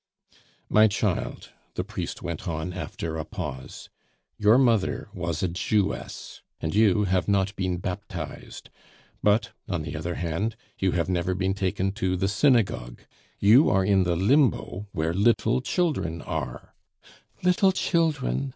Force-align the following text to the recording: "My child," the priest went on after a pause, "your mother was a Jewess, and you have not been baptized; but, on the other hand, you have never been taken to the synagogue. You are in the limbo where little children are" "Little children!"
"My 0.67 0.87
child," 0.87 1.51
the 1.75 1.83
priest 1.83 2.23
went 2.23 2.47
on 2.47 2.73
after 2.73 3.17
a 3.17 3.23
pause, 3.23 3.87
"your 4.35 4.57
mother 4.57 5.09
was 5.13 5.43
a 5.43 5.47
Jewess, 5.47 6.41
and 6.59 6.73
you 6.73 7.03
have 7.03 7.27
not 7.27 7.55
been 7.55 7.77
baptized; 7.77 8.71
but, 9.21 9.51
on 9.69 9.83
the 9.83 9.95
other 9.95 10.15
hand, 10.15 10.55
you 10.79 10.93
have 10.93 11.07
never 11.07 11.35
been 11.35 11.53
taken 11.53 11.91
to 11.91 12.17
the 12.17 12.27
synagogue. 12.27 13.01
You 13.39 13.69
are 13.69 13.85
in 13.85 14.01
the 14.01 14.15
limbo 14.15 14.87
where 14.91 15.13
little 15.13 15.61
children 15.61 16.23
are" 16.23 16.73
"Little 17.43 17.71
children!" 17.71 18.49